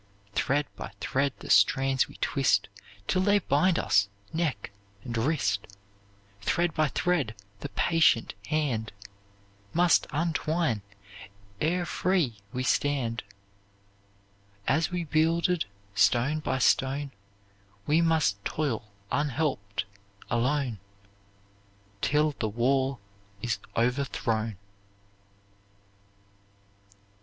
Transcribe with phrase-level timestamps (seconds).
[0.33, 2.69] Thread by thread the strands we twist,
[3.07, 4.71] Till they bind us, neck
[5.03, 5.67] and wrist;
[6.41, 8.93] Thread by thread the patient hand
[9.73, 10.81] Must untwine,
[11.61, 13.21] ere free we stand;
[14.67, 17.11] As we builded, stone by stone,
[17.85, 19.85] We must toil unhelped,
[20.31, 20.79] alone,
[22.01, 22.99] Till the wall
[23.43, 24.57] is overthrown.